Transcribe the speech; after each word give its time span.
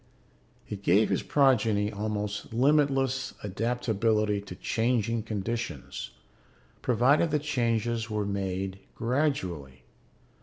It 0.67 0.81
gave 0.81 1.09
his 1.11 1.21
progeny 1.21 1.91
almost 1.91 2.51
limitless 2.51 3.35
adaptability 3.43 4.41
to 4.41 4.55
changing 4.55 5.21
conditions, 5.21 6.09
provided 6.81 7.29
the 7.29 7.37
changes 7.37 8.09
were 8.09 8.25
made 8.25 8.79
gradually. 8.95 9.83